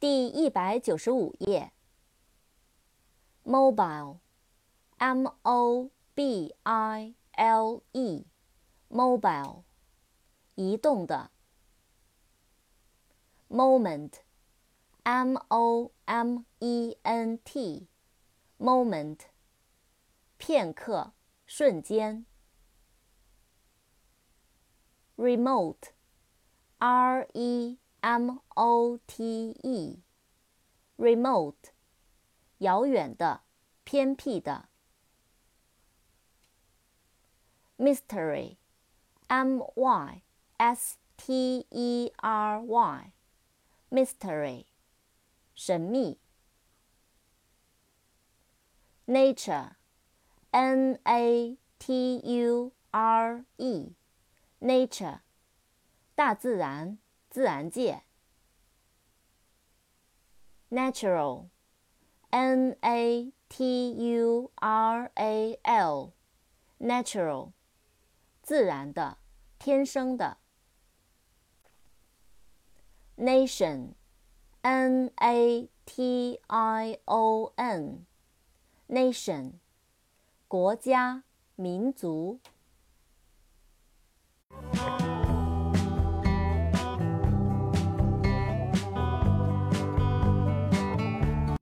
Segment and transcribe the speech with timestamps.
[0.00, 1.72] 第一百九十五页。
[3.44, 9.64] mobile，m o b i l e，mobile，
[10.54, 11.32] 移动的。
[13.48, 19.18] moment，m o m e n t，moment，
[20.36, 21.12] 片刻，
[21.44, 22.24] 瞬间。
[25.16, 25.86] remote，r
[27.32, 29.52] e m o t
[30.96, 31.72] e，remote，
[32.56, 33.42] 遥远的，
[33.84, 34.70] 偏僻的。
[37.76, 40.22] mystery，m y
[40.56, 44.64] s t e r y，mystery，
[45.54, 46.18] 神秘。
[49.04, 55.20] nature，n a t u r e，nature，
[56.14, 56.98] 大自然。
[57.38, 58.02] 自然界
[60.70, 67.52] ，natural，n a t u r a l，natural，
[68.42, 69.18] 自然的，
[69.56, 70.38] 天生的。
[73.16, 79.52] nation，n a t i o n，nation，
[80.48, 81.22] 国家，
[81.54, 82.40] 民族。